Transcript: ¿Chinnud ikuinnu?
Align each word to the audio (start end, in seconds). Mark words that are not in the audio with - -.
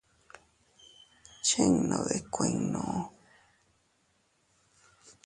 ¿Chinnud 1.45 2.07
ikuinnu? 2.19 2.85